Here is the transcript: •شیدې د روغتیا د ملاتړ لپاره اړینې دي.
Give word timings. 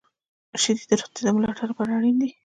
•شیدې 0.61 0.85
د 0.89 0.91
روغتیا 0.99 1.23
د 1.25 1.29
ملاتړ 1.35 1.65
لپاره 1.71 1.91
اړینې 1.97 2.19
دي. 2.21 2.29